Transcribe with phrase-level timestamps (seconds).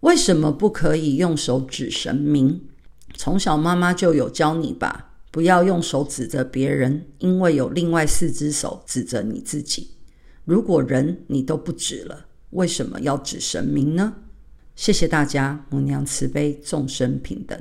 [0.00, 2.60] 为什么不可以用手指神明？
[3.14, 9.90] 从小妈妈就有教你吧不要用手指着别人因为有另外四只手指着你自己。
[10.44, 14.14] 如果人你都不指了为什么要指神明呢？
[14.76, 17.60] 谢谢大家母娘慈悲众生平等。